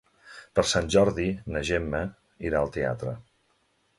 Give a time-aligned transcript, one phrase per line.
[0.59, 1.25] Per Sant Jordi
[1.55, 2.01] na Gemma
[2.49, 3.17] irà al teatre.